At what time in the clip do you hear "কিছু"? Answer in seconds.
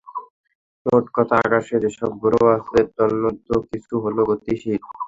3.69-3.93